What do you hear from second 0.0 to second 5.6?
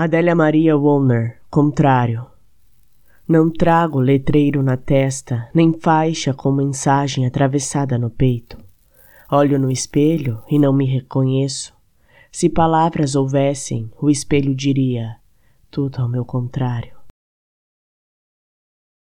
Adélia Maria Wollner, contrário. Não trago letreiro na testa,